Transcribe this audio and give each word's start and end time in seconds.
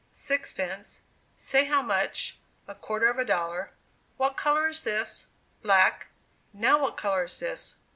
sixpence; 0.11 1.03
"Say 1.35 1.65
how 1.65 1.83
much," 1.83 2.39
a 2.67 2.73
quarter 2.73 3.07
of 3.07 3.19
a 3.19 3.23
dollar; 3.23 3.69
"What 4.17 4.35
color 4.35 4.69
is 4.69 4.83
this?" 4.83 5.27
black; 5.61 6.07
"Now 6.53 6.81
what 6.81 6.97
color 6.97 7.25
is 7.25 7.37
this?" 7.39 7.75